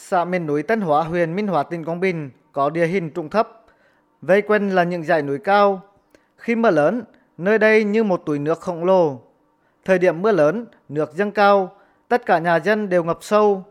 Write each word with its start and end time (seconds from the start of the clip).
Xã 0.00 0.24
miền 0.24 0.46
núi 0.46 0.62
Tân 0.62 0.80
Hóa, 0.80 1.02
huyện 1.02 1.36
Minh 1.36 1.46
Hóa, 1.46 1.62
tỉnh 1.62 1.84
Quảng 1.84 2.00
Bình 2.00 2.30
có 2.52 2.70
địa 2.70 2.86
hình 2.86 3.10
trũng 3.14 3.28
thấp, 3.28 3.48
vây 4.22 4.42
quanh 4.42 4.70
là 4.70 4.84
những 4.84 5.02
dãy 5.02 5.22
núi 5.22 5.38
cao. 5.38 5.80
Khi 6.36 6.54
mưa 6.54 6.70
lớn, 6.70 7.04
nơi 7.38 7.58
đây 7.58 7.84
như 7.84 8.04
một 8.04 8.22
túi 8.26 8.38
nước 8.38 8.60
khổng 8.60 8.84
lồ. 8.84 9.20
Thời 9.84 9.98
điểm 9.98 10.22
mưa 10.22 10.32
lớn, 10.32 10.66
nước 10.88 11.14
dâng 11.14 11.30
cao, 11.30 11.76
tất 12.08 12.26
cả 12.26 12.38
nhà 12.38 12.56
dân 12.56 12.88
đều 12.88 13.04
ngập 13.04 13.18
sâu. 13.20 13.64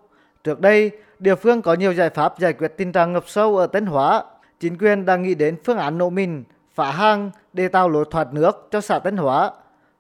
Trước 0.44 0.60
đây, 0.60 0.92
địa 1.20 1.36
phương 1.36 1.62
có 1.62 1.74
nhiều 1.74 1.94
giải 1.94 2.10
pháp 2.10 2.39
giải 2.39 2.53
quyết 2.53 2.67
tình 2.78 2.91
trạng 2.91 3.13
ngập 3.13 3.23
sâu 3.28 3.57
ở 3.57 3.67
Tân 3.67 3.85
Hóa. 3.85 4.23
Chính 4.59 4.78
quyền 4.78 5.05
đang 5.05 5.23
nghĩ 5.23 5.35
đến 5.35 5.55
phương 5.63 5.78
án 5.78 5.97
nổ 5.97 6.09
mìn, 6.09 6.44
phá 6.73 6.91
hang 6.91 7.31
để 7.53 7.67
tạo 7.67 7.89
lối 7.89 8.05
thoát 8.12 8.33
nước 8.33 8.67
cho 8.71 8.81
xã 8.81 8.99
Tân 8.99 9.17
Hóa. 9.17 9.51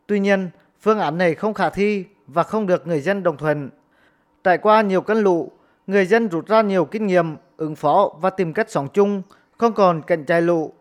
Tuy 0.07 0.19
nhiên, 0.19 0.49
phương 0.81 0.99
án 0.99 1.17
này 1.17 1.35
không 1.35 1.53
khả 1.53 1.69
thi 1.69 2.05
và 2.27 2.43
không 2.43 2.67
được 2.67 2.87
người 2.87 2.99
dân 2.99 3.23
đồng 3.23 3.37
thuận. 3.37 3.69
Trải 4.43 4.57
qua 4.57 4.81
nhiều 4.81 5.01
cơn 5.01 5.17
lũ, 5.17 5.51
người 5.87 6.05
dân 6.05 6.27
rút 6.27 6.47
ra 6.47 6.61
nhiều 6.61 6.85
kinh 6.85 7.07
nghiệm 7.07 7.35
ứng 7.57 7.75
phó 7.75 8.11
và 8.21 8.29
tìm 8.29 8.53
cách 8.53 8.69
sống 8.69 8.87
chung, 8.93 9.21
không 9.57 9.73
còn 9.73 10.01
cạnh 10.01 10.25
chạy 10.25 10.41
lũ. 10.41 10.73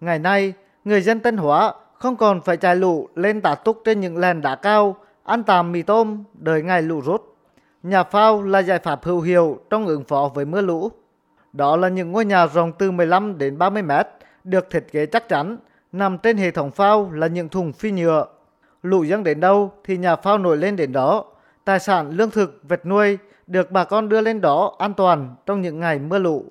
Ngày 0.00 0.18
nay, 0.18 0.52
người 0.84 1.00
dân 1.00 1.20
Tân 1.20 1.36
Hóa 1.36 1.74
không 1.98 2.16
còn 2.16 2.40
phải 2.40 2.56
chạy 2.56 2.76
lũ 2.76 3.08
lên 3.14 3.40
tả 3.40 3.54
túc 3.54 3.82
trên 3.84 4.00
những 4.00 4.18
lèn 4.18 4.40
đá 4.40 4.54
cao, 4.54 4.96
ăn 5.24 5.42
tạm 5.42 5.72
mì 5.72 5.82
tôm, 5.82 6.24
đợi 6.34 6.62
ngày 6.62 6.82
lũ 6.82 7.00
rút. 7.00 7.36
Nhà 7.82 8.04
phao 8.04 8.42
là 8.42 8.58
giải 8.58 8.78
pháp 8.78 9.04
hữu 9.04 9.20
hiệu 9.20 9.60
trong 9.70 9.86
ứng 9.86 10.04
phó 10.04 10.30
với 10.34 10.44
mưa 10.44 10.60
lũ. 10.60 10.90
Đó 11.52 11.76
là 11.76 11.88
những 11.88 12.12
ngôi 12.12 12.24
nhà 12.24 12.46
rộng 12.46 12.72
từ 12.78 12.90
15 12.90 13.38
đến 13.38 13.58
30 13.58 13.82
mét, 13.82 14.06
được 14.44 14.70
thiết 14.70 14.92
kế 14.92 15.06
chắc 15.06 15.28
chắn, 15.28 15.56
nằm 15.92 16.18
trên 16.18 16.36
hệ 16.36 16.50
thống 16.50 16.70
phao 16.70 17.10
là 17.10 17.26
những 17.26 17.48
thùng 17.48 17.72
phi 17.72 17.90
nhựa. 17.90 18.26
Lũ 18.82 19.02
dâng 19.02 19.24
đến 19.24 19.40
đâu 19.40 19.72
thì 19.84 19.96
nhà 19.96 20.16
phao 20.16 20.38
nổi 20.38 20.56
lên 20.56 20.76
đến 20.76 20.92
đó. 20.92 21.24
Tài 21.64 21.80
sản, 21.80 22.10
lương 22.10 22.30
thực, 22.30 22.60
vật 22.62 22.86
nuôi 22.86 23.18
được 23.52 23.70
bà 23.70 23.84
con 23.84 24.08
đưa 24.08 24.20
lên 24.20 24.40
đó 24.40 24.74
an 24.78 24.94
toàn 24.94 25.34
trong 25.46 25.62
những 25.62 25.80
ngày 25.80 25.98
mưa 25.98 26.18
lũ. 26.18 26.44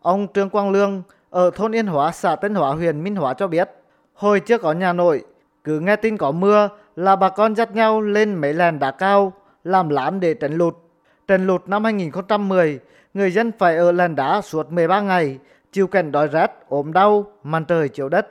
Ông 0.00 0.26
Trương 0.34 0.50
Quang 0.50 0.70
Lương 0.70 1.02
ở 1.30 1.50
thôn 1.50 1.74
Yên 1.74 1.86
Hóa, 1.86 2.12
xã 2.12 2.36
Tân 2.36 2.54
Hóa, 2.54 2.70
huyện 2.70 3.04
Minh 3.04 3.16
Hóa 3.16 3.34
cho 3.34 3.46
biết, 3.46 3.70
hồi 4.14 4.40
chưa 4.40 4.58
có 4.58 4.72
nhà 4.72 4.92
nội, 4.92 5.24
cứ 5.64 5.80
nghe 5.80 5.96
tin 5.96 6.16
có 6.16 6.30
mưa 6.32 6.68
là 6.96 7.16
bà 7.16 7.28
con 7.28 7.54
dắt 7.56 7.74
nhau 7.74 8.00
lên 8.00 8.34
mấy 8.34 8.54
làn 8.54 8.78
đá 8.78 8.90
cao, 8.90 9.32
làm 9.64 9.88
lán 9.88 10.20
để 10.20 10.34
tránh 10.34 10.54
lụt. 10.54 10.76
Trần 11.28 11.46
lụt 11.46 11.68
năm 11.68 11.84
2010, 11.84 12.78
người 13.14 13.30
dân 13.30 13.52
phải 13.58 13.76
ở 13.76 13.92
làn 13.92 14.16
đá 14.16 14.40
suốt 14.40 14.72
13 14.72 15.00
ngày, 15.00 15.38
chịu 15.72 15.86
cảnh 15.86 16.12
đói 16.12 16.26
rét, 16.26 16.50
ốm 16.68 16.92
đau, 16.92 17.24
màn 17.42 17.64
trời 17.64 17.88
chiếu 17.88 18.08
đất. 18.08 18.28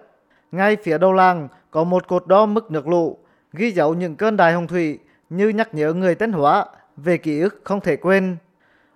Ngay 0.51 0.77
phía 0.83 0.97
đầu 0.97 1.13
làng 1.13 1.47
có 1.71 1.83
một 1.83 2.07
cột 2.07 2.27
đo 2.27 2.45
mức 2.45 2.71
nước 2.71 2.87
lũ, 2.87 3.17
ghi 3.53 3.71
dấu 3.71 3.93
những 3.93 4.15
cơn 4.15 4.37
đài 4.37 4.53
hồng 4.53 4.67
thủy 4.67 4.99
như 5.29 5.49
nhắc 5.49 5.73
nhở 5.73 5.93
người 5.93 6.15
Tân 6.15 6.31
Hóa 6.31 6.65
về 7.03 7.17
ký 7.17 7.39
ức 7.39 7.61
không 7.63 7.81
thể 7.81 7.95
quên. 7.95 8.37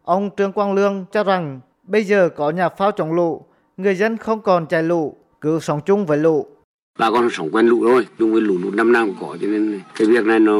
Ông 0.03 0.29
Trương 0.37 0.51
Quang 0.51 0.73
Lương 0.73 1.05
cho 1.11 1.23
rằng 1.23 1.59
bây 1.83 2.03
giờ 2.03 2.29
có 2.29 2.49
nhà 2.49 2.69
phao 2.69 2.91
chống 2.91 3.13
lũ, 3.13 3.45
người 3.77 3.95
dân 3.95 4.17
không 4.17 4.41
còn 4.41 4.67
chạy 4.67 4.83
lũ, 4.83 5.17
cứ 5.41 5.59
sống 5.59 5.81
chung 5.85 6.05
với 6.05 6.17
lũ. 6.17 6.47
Bà 6.99 7.11
con 7.11 7.29
sống 7.31 7.49
quen 7.51 7.67
lũ 7.67 7.83
rồi, 7.83 8.07
chung 8.19 8.33
với 8.33 8.41
lũ 8.41 8.57
lũ 8.61 8.71
năm 8.71 8.93
cũng 8.93 9.15
có 9.19 9.37
cho 9.41 9.47
nên 9.47 9.79
cái 9.95 10.07
việc 10.07 10.25
này 10.25 10.39
nó 10.39 10.57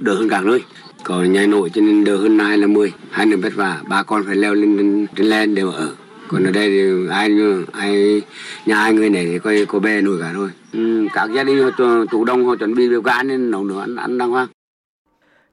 đỡ 0.00 0.14
hơn 0.14 0.28
cả 0.28 0.40
nơi. 0.40 0.64
Có 1.04 1.22
nhà 1.22 1.46
nổi 1.46 1.70
cho 1.74 1.80
nên 1.80 2.04
đỡ 2.04 2.16
hơn 2.16 2.36
nay 2.36 2.58
là 2.58 2.66
10, 2.66 2.92
hai 3.10 3.26
nữa 3.26 3.36
vất 3.42 3.52
vả, 3.56 3.82
bà 3.88 4.02
con 4.02 4.22
phải 4.26 4.36
leo 4.36 4.54
lên 4.54 5.06
trên 5.16 5.26
lên 5.26 5.54
để 5.54 5.64
mà 5.64 5.72
ở. 5.72 5.94
Còn 6.28 6.44
ở 6.44 6.50
đây 6.50 6.68
thì 6.68 7.08
ai 7.10 7.30
ai 7.72 8.22
nhà 8.66 8.76
hai 8.76 8.92
người 8.92 9.10
này 9.10 9.26
thì 9.26 9.38
coi 9.38 9.66
có 9.68 9.78
bè 9.78 10.00
nổi 10.00 10.18
cả 10.20 10.30
thôi. 10.34 10.48
Ừ, 10.72 11.06
các 11.12 11.30
gia 11.34 11.44
đình 11.44 11.62
họ 11.62 11.70
chủ 12.10 12.24
động 12.24 12.46
họ 12.46 12.56
chuẩn 12.56 12.74
bị 12.74 12.88
biểu 12.88 13.02
gan 13.02 13.28
nên 13.28 13.50
nấu 13.50 13.64
nữa 13.64 13.80
ăn 13.80 13.96
ăn 13.96 14.18
đàng 14.18 14.30
hoàng. 14.30 14.48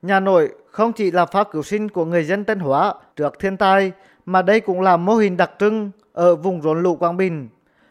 Nhà 0.02 0.20
nổi 0.20 0.50
không 0.78 0.94
chỉ 0.94 1.12
là 1.12 1.26
phao 1.26 1.44
cứu 1.44 1.64
sinh 1.64 1.90
của 1.90 2.06
người 2.06 2.24
dân 2.24 2.46
Tân 2.46 2.60
Hóa 2.60 2.94
trước 3.16 3.40
thiên 3.40 3.58
tai, 3.58 3.92
mà 4.26 4.42
đây 4.42 4.60
cũng 4.60 4.82
là 4.82 4.98
mô 4.98 5.16
hình 5.16 5.38
đặc 5.38 5.52
trưng 5.60 5.92
ở 6.14 6.36
vùng 6.36 6.62
rốn 6.62 6.84
lũ 6.84 6.96
Quảng 6.96 7.18
Bình. 7.18 7.50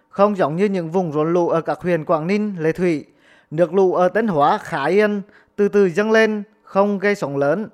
Không 0.09 0.37
giống 0.37 0.57
như 0.57 0.65
những 0.65 0.91
vùng 0.91 1.13
rốn 1.13 1.33
lũ 1.33 1.49
ở 1.49 1.61
các 1.61 1.81
huyện 1.81 2.05
Quảng 2.05 2.27
Ninh, 2.27 2.55
Lệ 2.59 2.73
Thủy, 2.73 3.05
nước 3.51 3.75
lũ 3.75 3.95
ở 3.95 4.09
Tân 4.09 4.27
Hóa 4.29 4.59
khá 4.59 4.85
yên, 4.85 5.23
từ 5.57 5.69
từ 5.69 5.89
dâng 5.89 6.11
lên, 6.11 6.43
không 6.63 6.99
gây 6.99 7.15
sóng 7.15 7.37
lớn. 7.37 7.69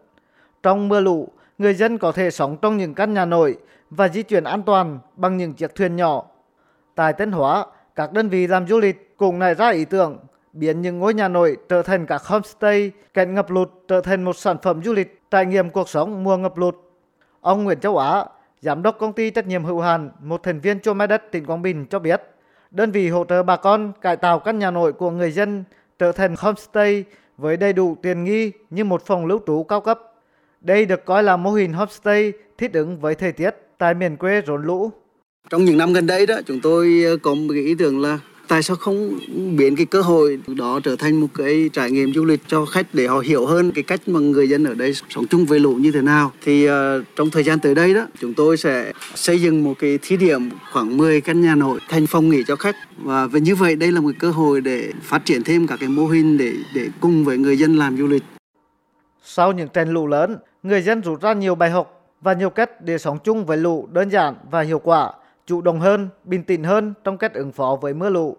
Trong 0.63 0.89
mưa 0.89 1.01
lũ, 1.01 1.29
người 1.59 1.75
dân 1.75 1.99
có 1.99 2.13
thể 2.13 2.31
sống 2.31 2.57
trong 2.63 2.77
những 2.77 2.95
căn 2.95 3.15
nhà 3.15 3.25
nổi 3.25 3.57
và 3.91 4.09
di 4.09 4.23
chuyển 4.23 4.45
an 4.45 4.63
toàn 4.63 4.99
bằng 5.17 5.37
những 5.37 5.53
chiếc 5.53 5.75
thuyền 5.75 5.97
nhỏ. 5.97 6.25
Tại 6.95 7.13
Tân 7.13 7.33
Hóa, 7.33 7.67
các 7.95 8.13
đơn 8.13 8.29
vị 8.29 8.47
làm 8.47 8.67
du 8.67 8.79
lịch 8.79 9.17
cũng 9.17 9.39
nảy 9.39 9.55
ra 9.55 9.69
ý 9.71 9.85
tưởng 9.85 10.19
biến 10.53 10.83
những 10.83 10.99
ngôi 10.99 11.15
nhà 11.15 11.29
nổi 11.29 11.57
trở 11.69 11.83
thành 11.83 12.07
các 12.07 12.23
homestay, 12.25 12.91
cảnh 13.15 13.35
ngập 13.35 13.51
lụt 13.51 13.69
trở 13.89 14.01
thành 14.01 14.23
một 14.23 14.37
sản 14.37 14.57
phẩm 14.63 14.83
du 14.85 14.93
lịch 14.93 15.23
trải 15.31 15.47
nghiệm 15.47 15.71
cuộc 15.71 15.89
sống 15.89 16.25
mùa 16.25 16.37
ngập 16.37 16.59
lụt. 16.59 16.75
Ông 17.41 17.65
Nguyễn 17.65 17.81
Châu 17.81 17.99
Á, 17.99 18.25
giám 18.61 18.83
đốc 18.83 18.99
công 18.99 19.13
ty 19.13 19.31
trách 19.31 19.47
nhiệm 19.47 19.65
hữu 19.65 19.81
hạn, 19.81 20.11
một 20.23 20.43
thành 20.43 20.61
viên 20.61 20.81
cho 20.81 20.95
đất 20.95 21.23
tỉnh 21.31 21.47
Quảng 21.47 21.63
Bình 21.63 21.87
cho 21.91 21.99
biết, 21.99 22.23
đơn 22.71 22.91
vị 22.91 23.09
hỗ 23.09 23.25
trợ 23.25 23.43
bà 23.43 23.57
con 23.57 23.93
cải 24.01 24.17
tạo 24.17 24.39
căn 24.39 24.59
nhà 24.59 24.71
nổi 24.71 24.93
của 24.93 25.11
người 25.11 25.31
dân 25.31 25.65
trở 25.99 26.13
thành 26.13 26.35
homestay 26.39 27.05
với 27.37 27.57
đầy 27.57 27.73
đủ 27.73 27.97
tiền 28.03 28.25
nghi 28.25 28.53
như 28.71 28.85
một 28.85 29.07
phòng 29.07 29.27
lưu 29.27 29.41
trú 29.47 29.65
cao 29.65 29.81
cấp. 29.81 30.01
Đây 30.61 30.87
được 30.87 31.05
coi 31.05 31.23
là 31.23 31.37
mô 31.37 31.51
hình 31.53 31.73
homestay 31.73 32.33
thích 32.59 32.73
ứng 32.73 33.01
với 33.01 33.15
thời 33.15 33.33
tiết 33.33 33.51
tại 33.79 33.95
miền 33.95 34.17
quê 34.17 34.43
rốn 34.47 34.63
lũ. 34.63 34.91
Trong 35.51 35.65
những 35.65 35.79
năm 35.79 35.93
gần 35.93 36.07
đây 36.07 36.27
đó, 36.27 36.35
chúng 36.47 36.61
tôi 36.63 37.03
ờ, 37.07 37.17
có 37.23 37.35
một 37.35 37.49
cái 37.51 37.63
ý 37.63 37.75
tưởng 37.79 38.01
là 38.01 38.19
tại 38.53 38.63
sao 38.63 38.77
không 38.77 39.19
biến 39.57 39.77
cái 39.77 39.87
cơ 39.87 40.01
hội 40.01 40.41
đó 40.47 40.81
trở 40.85 40.97
thành 40.97 41.21
một 41.21 41.27
cái 41.35 41.71
trải 41.73 41.91
nghiệm 41.91 42.15
du 42.15 42.25
lịch 42.25 42.41
cho 42.47 42.65
khách 42.65 42.87
để 42.93 43.07
họ 43.07 43.19
hiểu 43.19 43.47
hơn 43.47 43.73
cái 43.75 43.83
cách 43.83 44.09
mà 44.09 44.21
người 44.21 44.49
dân 44.49 44.65
ở 44.65 44.75
đây 44.75 44.95
sống 45.09 45.27
chung 45.27 45.45
với 45.45 45.61
lũ 45.61 45.75
như 45.75 45.93
thế 45.93 46.03
nào? 46.03 46.33
Thì 46.43 46.69
uh, 46.69 46.73
trong 47.17 47.31
thời 47.31 47.43
gian 47.43 47.59
tới 47.59 47.75
đây 47.75 47.95
đó 47.95 48.07
chúng 48.21 48.35
tôi 48.35 48.57
sẽ 48.57 48.93
xây 49.15 49.41
dựng 49.41 49.65
một 49.65 49.75
cái 49.79 49.99
thí 50.03 50.17
điểm 50.17 50.51
khoảng 50.73 50.97
10 50.97 51.21
căn 51.21 51.41
nhà 51.41 51.55
nội 51.55 51.81
thành 51.89 52.07
phòng 52.07 52.29
nghỉ 52.29 52.43
cho 52.47 52.57
khách. 52.57 52.77
Và 52.97 53.27
về 53.27 53.41
như 53.41 53.55
vậy 53.55 53.77
đây 53.77 53.93
là 53.93 54.01
một 54.01 54.11
cơ 54.19 54.31
hội 54.31 54.61
để 54.61 54.93
phát 55.03 55.25
triển 55.25 55.43
thêm 55.43 55.67
các 55.67 55.77
cái 55.81 55.89
mô 55.89 56.07
hình 56.07 56.39
để 56.39 56.53
để 56.75 56.89
cùng 57.01 57.25
với 57.25 57.39
người 57.39 57.59
dân 57.59 57.77
làm 57.77 57.97
du 57.97 58.07
lịch. 58.07 58.23
Sau 59.23 59.53
những 59.53 59.69
trận 59.69 59.93
lũ 59.93 60.07
lớn 60.07 60.37
người 60.63 60.83
dân 60.83 61.01
rút 61.01 61.21
ra 61.21 61.33
nhiều 61.33 61.55
bài 61.55 61.71
học 61.71 62.11
và 62.21 62.33
nhiều 62.33 62.51
cách 62.51 62.83
để 62.83 62.99
sống 62.99 63.19
chung 63.25 63.47
với 63.47 63.57
lũ 63.57 63.89
đơn 63.93 64.11
giản 64.11 64.35
và 64.51 64.61
hiệu 64.61 64.79
quả 64.79 65.13
chủ 65.47 65.61
động 65.61 65.81
hơn, 65.81 66.09
bình 66.25 66.43
tĩnh 66.45 66.65
hơn 66.65 66.95
trong 67.05 67.19
cách 67.19 67.35
ứng 67.35 67.53
phó 67.53 67.79
với 67.81 67.95
mưa 67.95 68.11
lũ. 68.11 68.37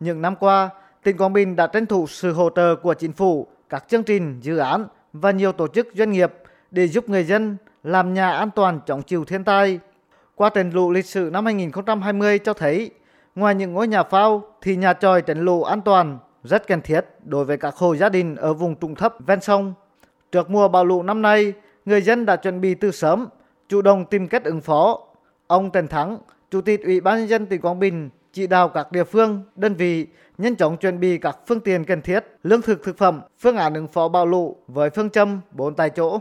Những 0.00 0.22
năm 0.22 0.36
qua, 0.36 0.70
tỉnh 1.02 1.16
Quảng 1.16 1.32
Bình 1.32 1.56
đã 1.56 1.66
tranh 1.66 1.86
thủ 1.86 2.06
sự 2.06 2.32
hỗ 2.32 2.50
trợ 2.50 2.76
của 2.76 2.94
chính 2.94 3.12
phủ, 3.12 3.46
các 3.68 3.84
chương 3.88 4.02
trình, 4.02 4.40
dự 4.40 4.56
án 4.56 4.86
và 5.12 5.30
nhiều 5.30 5.52
tổ 5.52 5.68
chức 5.68 5.88
doanh 5.94 6.10
nghiệp 6.10 6.32
để 6.70 6.88
giúp 6.88 7.08
người 7.08 7.24
dân 7.24 7.56
làm 7.82 8.14
nhà 8.14 8.30
an 8.30 8.50
toàn 8.50 8.80
chống 8.86 9.02
chịu 9.02 9.24
thiên 9.24 9.44
tai. 9.44 9.80
Qua 10.34 10.50
trận 10.50 10.70
lũ 10.70 10.90
lịch 10.90 11.06
sử 11.06 11.30
năm 11.32 11.44
2020 11.44 12.38
cho 12.38 12.52
thấy, 12.52 12.90
ngoài 13.34 13.54
những 13.54 13.72
ngôi 13.72 13.88
nhà 13.88 14.02
phao 14.02 14.42
thì 14.60 14.76
nhà 14.76 14.92
tròi 14.92 15.22
tránh 15.22 15.44
lũ 15.44 15.62
an 15.62 15.80
toàn 15.80 16.18
rất 16.44 16.66
cần 16.66 16.80
thiết 16.80 17.06
đối 17.24 17.44
với 17.44 17.56
các 17.56 17.76
hộ 17.76 17.96
gia 17.96 18.08
đình 18.08 18.36
ở 18.36 18.54
vùng 18.54 18.76
trũng 18.76 18.94
thấp 18.94 19.14
ven 19.26 19.40
sông. 19.40 19.74
Trước 20.32 20.50
mùa 20.50 20.68
bão 20.68 20.84
lũ 20.84 21.02
năm 21.02 21.22
nay, 21.22 21.52
người 21.84 22.02
dân 22.02 22.26
đã 22.26 22.36
chuẩn 22.36 22.60
bị 22.60 22.74
từ 22.74 22.90
sớm, 22.90 23.28
chủ 23.68 23.82
động 23.82 24.04
tìm 24.04 24.28
cách 24.28 24.44
ứng 24.44 24.60
phó. 24.60 25.00
Ông 25.46 25.70
Trần 25.70 25.88
Thắng, 25.88 26.18
Chủ 26.50 26.60
tịch 26.60 26.84
Ủy 26.84 27.00
ban 27.00 27.18
nhân 27.18 27.28
dân 27.28 27.46
tỉnh 27.46 27.60
Quảng 27.60 27.78
Bình 27.78 28.10
chỉ 28.32 28.46
đạo 28.46 28.68
các 28.68 28.92
địa 28.92 29.04
phương, 29.04 29.42
đơn 29.56 29.74
vị 29.74 30.06
nhanh 30.38 30.56
chóng 30.56 30.76
chuẩn 30.76 31.00
bị 31.00 31.18
các 31.18 31.38
phương 31.46 31.60
tiện 31.60 31.84
cần 31.84 32.02
thiết, 32.02 32.24
lương 32.42 32.62
thực 32.62 32.84
thực 32.84 32.98
phẩm, 32.98 33.20
phương 33.40 33.56
án 33.56 33.74
ứng 33.74 33.88
phó 33.88 34.08
bão 34.08 34.26
lũ 34.26 34.56
với 34.66 34.90
phương 34.90 35.10
châm 35.10 35.40
bốn 35.50 35.74
tại 35.74 35.90
chỗ. 35.90 36.20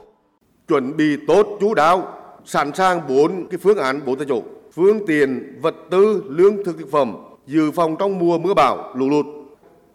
Chuẩn 0.68 0.98
bị 0.98 1.18
tốt 1.28 1.58
chú 1.62 1.74
đáo, 1.74 2.08
sẵn 2.46 2.74
sàng 2.74 3.02
bốn 3.08 3.48
cái 3.50 3.58
phương 3.58 3.78
án 3.78 4.06
bốn 4.06 4.18
tại 4.18 4.26
chỗ, 4.30 4.42
phương 4.74 5.08
tiện, 5.08 5.60
vật 5.62 5.76
tư, 5.90 6.24
lương 6.28 6.64
thực 6.64 6.78
thực 6.78 6.92
phẩm, 6.92 7.18
dự 7.48 7.72
phòng 7.72 7.96
trong 8.00 8.20
mùa 8.20 8.38
mưa 8.38 8.54
bão, 8.54 8.94
lũ 8.96 9.10
lụt. 9.10 9.26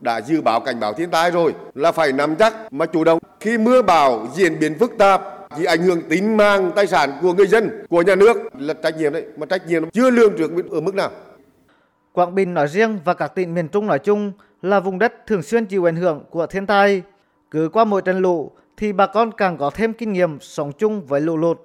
Đã 0.00 0.20
dự 0.20 0.40
báo 0.40 0.60
cảnh 0.60 0.80
báo 0.80 0.92
thiên 0.92 1.10
tai 1.10 1.30
rồi 1.30 1.54
là 1.74 1.92
phải 1.92 2.12
nắm 2.12 2.36
chắc 2.36 2.72
mà 2.72 2.86
chủ 2.86 3.04
động. 3.04 3.18
Khi 3.40 3.58
mưa 3.58 3.82
bão 3.82 4.28
diễn 4.34 4.58
biến 4.60 4.78
phức 4.78 4.98
tạp 4.98 5.22
thì 5.56 5.64
ảnh 5.64 5.82
hưởng 5.82 6.02
tính 6.02 6.36
mạng 6.36 6.72
tài 6.76 6.86
sản 6.86 7.10
của 7.22 7.32
người 7.32 7.46
dân, 7.46 7.84
của 7.88 8.02
nhà 8.02 8.14
nước 8.14 8.37
là 8.58 8.75
trách 8.75 8.96
nhiệm 8.98 9.12
đấy, 9.12 9.25
mà 9.37 9.46
trách 9.46 9.66
nhiệm 9.66 9.90
chưa 9.90 10.10
lương 10.10 10.37
trước 10.38 10.50
ở 10.70 10.81
mức 10.81 10.94
nào. 10.94 11.10
Quảng 12.12 12.35
Bình 12.35 12.55
nói 12.55 12.69
riêng 12.69 12.99
và 13.05 13.14
các 13.14 13.35
tỉnh 13.35 13.55
miền 13.55 13.69
Trung 13.69 13.87
nói 13.87 13.99
chung 13.99 14.32
là 14.62 14.81
vùng 14.81 14.99
đất 14.99 15.26
thường 15.26 15.43
xuyên 15.43 15.67
chịu 15.67 15.88
ảnh 15.88 15.97
hưởng 15.97 16.25
của 16.31 16.47
thiên 16.47 16.67
tai. 16.67 17.03
Cứ 17.50 17.69
qua 17.73 17.85
mỗi 17.85 18.03
trận 18.03 18.19
lũ 18.19 18.50
thì 18.76 18.93
bà 18.93 19.06
con 19.06 19.32
càng 19.32 19.56
có 19.56 19.70
thêm 19.70 19.93
kinh 19.93 20.12
nghiệm 20.12 20.41
sống 20.41 20.73
chung 20.73 21.06
với 21.06 21.20
lũ 21.20 21.37
lụt. 21.37 21.61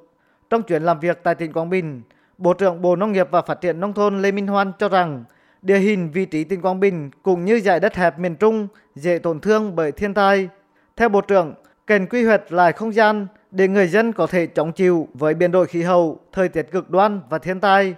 Trong 0.50 0.64
chuyến 0.64 0.84
làm 0.84 1.00
việc 1.00 1.20
tại 1.24 1.36
tỉnh 1.36 1.54
Quảng 1.54 1.70
Bình, 1.70 2.02
Bộ 2.38 2.54
trưởng 2.54 2.82
Bộ 2.82 2.96
Nông 2.96 3.12
nghiệp 3.12 3.28
và 3.32 3.42
Phát 3.42 3.62
triển 3.62 3.80
Nông 3.80 3.94
thôn 3.94 4.22
Lê 4.22 4.32
Minh 4.32 4.48
Hoan 4.48 4.72
cho 4.80 4.90
rằng 4.90 5.24
địa 5.62 5.78
hình 5.78 6.12
vị 6.12 6.26
trí 6.26 6.44
tỉnh 6.44 6.62
Quảng 6.62 6.80
Bình 6.80 7.12
cũng 7.24 7.46
như 7.46 7.56
giải 7.56 7.80
đất 7.80 7.96
hẹp 7.96 8.20
miền 8.20 8.36
Trung 8.36 8.68
dễ 8.96 9.20
tổn 9.20 9.40
thương 9.40 9.76
bởi 9.76 9.92
thiên 9.92 10.14
tai. 10.14 10.50
Theo 10.96 11.10
Bộ 11.10 11.22
trưởng, 11.22 11.54
cần 11.86 12.08
quy 12.08 12.26
hoạch 12.26 12.52
lại 12.52 12.74
không 12.74 12.94
gian 12.94 13.28
để 13.52 13.68
người 13.68 13.88
dân 13.88 14.14
có 14.14 14.28
thể 14.28 14.48
chống 14.48 14.72
chịu 14.72 15.08
với 15.14 15.34
biến 15.34 15.52
đổi 15.52 15.68
khí 15.68 15.82
hậu, 15.82 16.20
thời 16.32 16.50
tiết 16.50 16.72
cực 16.72 16.90
đoan 16.90 17.22
và 17.30 17.38
thiên 17.38 17.60
tai. 17.60 17.96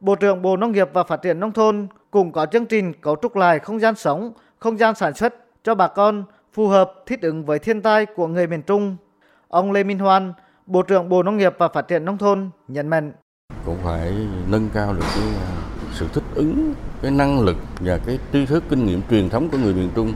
Bộ 0.00 0.14
trưởng 0.14 0.42
Bộ 0.42 0.56
Nông 0.56 0.72
nghiệp 0.72 0.90
và 0.92 1.04
Phát 1.04 1.22
triển 1.22 1.40
Nông 1.40 1.52
thôn 1.52 1.86
cũng 2.10 2.32
có 2.32 2.46
chương 2.46 2.66
trình 2.66 2.92
cấu 3.00 3.16
trúc 3.22 3.36
lại 3.36 3.58
không 3.58 3.80
gian 3.80 3.94
sống, 3.94 4.32
không 4.58 4.78
gian 4.78 4.94
sản 4.94 5.14
xuất 5.14 5.34
cho 5.64 5.74
bà 5.74 5.88
con 5.88 6.24
phù 6.52 6.68
hợp 6.68 6.92
thích 7.06 7.22
ứng 7.22 7.44
với 7.44 7.58
thiên 7.58 7.82
tai 7.82 8.06
của 8.06 8.26
người 8.26 8.46
miền 8.46 8.62
Trung. 8.62 8.96
Ông 9.48 9.72
Lê 9.72 9.84
Minh 9.84 9.98
Hoan, 9.98 10.32
Bộ 10.66 10.82
trưởng 10.82 11.08
Bộ 11.08 11.22
Nông 11.22 11.36
nghiệp 11.36 11.54
và 11.58 11.68
Phát 11.68 11.88
triển 11.88 12.04
Nông 12.04 12.18
thôn 12.18 12.50
nhấn 12.68 12.88
mạnh. 12.88 13.12
Cũng 13.66 13.78
phải 13.84 14.12
nâng 14.48 14.68
cao 14.74 14.94
được 14.94 15.04
cái 15.14 15.24
à, 15.24 15.50
sự 15.92 16.06
thích 16.12 16.24
ứng, 16.34 16.74
cái 17.02 17.10
năng 17.10 17.40
lực 17.40 17.56
và 17.80 17.98
cái 18.06 18.18
tri 18.32 18.46
thức 18.46 18.64
kinh 18.70 18.86
nghiệm 18.86 19.00
truyền 19.10 19.28
thống 19.28 19.48
của 19.52 19.58
người 19.58 19.74
miền 19.74 19.90
Trung. 19.94 20.12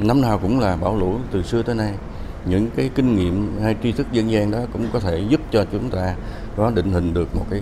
Năm 0.00 0.20
nào 0.20 0.38
cũng 0.42 0.60
là 0.60 0.76
bão 0.76 0.96
lũ 0.96 1.18
từ 1.32 1.42
xưa 1.42 1.62
tới 1.62 1.74
nay. 1.74 1.94
Những 2.44 2.70
cái 2.76 2.90
kinh 2.94 3.16
nghiệm 3.16 3.60
hay 3.62 3.76
tri 3.82 3.92
thức 3.92 4.06
dân 4.12 4.30
gian 4.30 4.50
đó 4.50 4.58
cũng 4.72 4.86
có 4.92 5.00
thể 5.00 5.24
giúp 5.28 5.40
cho 5.50 5.64
chúng 5.72 5.90
ta 5.90 6.14
có 6.56 6.70
định 6.70 6.92
hình 6.92 7.14
được 7.14 7.36
một 7.36 7.46
cái 7.50 7.60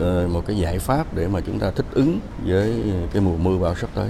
ờ, 0.00 0.28
một 0.32 0.46
cái 0.46 0.56
giải 0.56 0.78
pháp 0.78 1.14
để 1.14 1.28
mà 1.28 1.40
chúng 1.40 1.58
ta 1.58 1.70
thích 1.70 1.86
ứng 1.92 2.20
với 2.46 2.82
ờ, 2.92 3.08
cái 3.12 3.22
mùa 3.22 3.36
mưa 3.36 3.58
bão 3.58 3.74
sắp 3.74 3.90
tới. 3.94 4.08